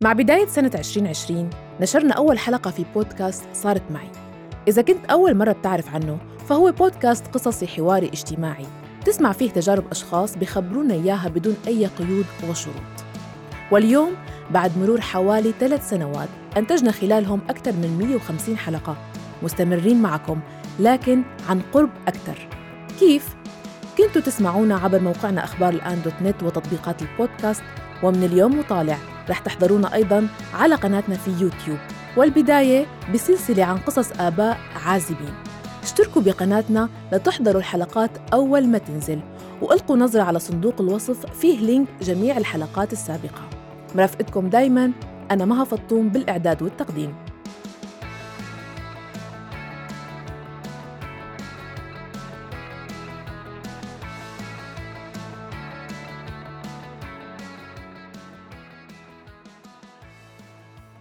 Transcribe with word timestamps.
مع 0.00 0.12
بداية 0.12 0.46
سنة 0.46 0.70
2020 0.74 1.50
نشرنا 1.80 2.14
أول 2.14 2.38
حلقة 2.38 2.70
في 2.70 2.84
بودكاست 2.94 3.44
صارت 3.52 3.82
معي. 3.90 4.10
إذا 4.68 4.82
كنت 4.82 5.04
أول 5.04 5.34
مرة 5.34 5.52
بتعرف 5.52 5.94
عنه 5.94 6.18
فهو 6.48 6.72
بودكاست 6.72 7.26
قصصي 7.26 7.66
حواري 7.66 8.08
اجتماعي. 8.08 8.66
تسمع 9.04 9.32
فيه 9.32 9.50
تجارب 9.50 9.84
أشخاص 9.90 10.36
بخبرونا 10.36 10.94
إياها 10.94 11.28
بدون 11.28 11.56
أي 11.66 11.86
قيود 11.86 12.26
وشروط. 12.50 12.74
واليوم 13.70 14.14
بعد 14.50 14.78
مرور 14.78 15.00
حوالي 15.00 15.54
ثلاث 15.60 15.88
سنوات 15.88 16.28
أنتجنا 16.56 16.92
خلالهم 16.92 17.40
أكثر 17.50 17.72
من 17.72 17.98
150 17.98 18.56
حلقة. 18.56 18.96
مستمرين 19.42 20.02
معكم 20.02 20.40
لكن 20.80 21.22
عن 21.48 21.60
قرب 21.72 21.90
أكثر. 22.08 22.48
كيف؟ 23.00 23.28
كنتوا 23.98 24.22
تسمعونا 24.22 24.76
عبر 24.76 25.00
موقعنا 25.00 25.44
أخبار 25.44 25.72
الآن 25.72 26.02
دوت 26.04 26.22
نت 26.22 26.42
وتطبيقات 26.42 27.02
البودكاست 27.02 27.62
ومن 28.02 28.24
اليوم 28.24 28.58
وطالع 28.58 28.98
رح 29.30 29.38
تحضرونا 29.38 29.94
أيضا 29.94 30.28
على 30.54 30.74
قناتنا 30.74 31.16
في 31.16 31.30
يوتيوب. 31.30 31.78
والبداية 32.16 32.86
بسلسلة 33.14 33.64
عن 33.64 33.78
قصص 33.78 34.12
آباء 34.20 34.58
عازبين. 34.86 35.34
اشتركوا 35.82 36.22
بقناتنا 36.22 36.88
لتحضروا 37.12 37.60
الحلقات 37.60 38.10
أول 38.32 38.66
ما 38.66 38.78
تنزل 38.78 39.20
وألقوا 39.62 39.96
نظرة 39.96 40.22
على 40.22 40.38
صندوق 40.38 40.80
الوصف 40.80 41.26
فيه 41.26 41.58
لينك 41.58 41.88
جميع 42.02 42.36
الحلقات 42.36 42.92
السابقة. 42.92 43.48
مرافقتكم 43.94 44.48
دايما 44.48 44.92
أنا 45.30 45.44
مها 45.44 45.64
فطوم 45.64 46.08
بالإعداد 46.08 46.62
والتقديم. 46.62 47.14